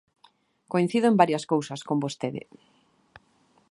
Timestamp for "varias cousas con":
1.21-1.97